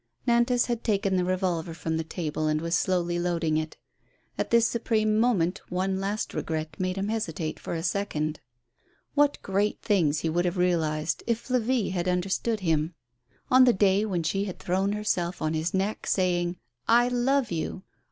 [0.27, 3.77] Nantas had taken the revolver from the table, and was slowly loading it.
[4.35, 8.39] At this supreme moment one last regret made him hesitate for a second.
[9.13, 12.95] What great things he would have realized if Flavie had understood him
[13.51, 16.57] I On the day when she had thrown herself on his neck, saying,"
[16.87, 17.83] I love you!